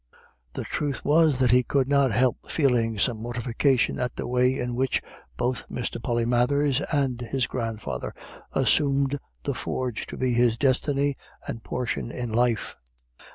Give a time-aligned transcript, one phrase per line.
[0.53, 4.73] The truth was that he could not help feeling some mortification at the way in
[4.73, 4.99] which
[5.37, 6.01] both Mr.
[6.01, 8.15] Polymathers and his grandfather
[8.51, 11.17] assumed the forge to be his destiny
[11.47, 12.75] and portion in life.